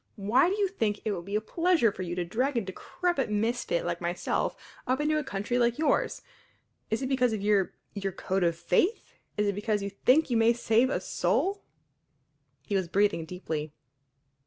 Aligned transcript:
Why 0.17 0.49
do 0.49 0.57
you 0.57 0.67
think 0.67 0.99
it 1.05 1.11
would 1.11 1.25
be 1.25 1.35
a 1.35 1.41
pleasure 1.41 1.91
for 1.91 2.01
you 2.01 2.15
to 2.15 2.25
drag 2.25 2.57
a 2.57 2.61
decrepit 2.61 3.29
misfit 3.29 3.85
like 3.85 4.01
myself 4.01 4.55
up 4.87 4.99
into 4.99 5.19
a 5.19 5.23
country 5.23 5.59
like 5.59 5.77
yours? 5.77 6.23
Is 6.89 7.03
it 7.03 7.07
because 7.07 7.33
of 7.33 7.41
your 7.43 7.75
your 7.93 8.11
code 8.11 8.43
of 8.43 8.55
faith? 8.55 9.13
Is 9.37 9.45
it 9.45 9.53
because 9.53 9.83
you 9.83 9.91
think 9.91 10.31
you 10.31 10.37
may 10.37 10.53
save 10.53 10.89
a 10.89 10.99
soul?" 10.99 11.61
He 12.65 12.73
was 12.75 12.87
breathing 12.87 13.25
deeply. 13.25 13.73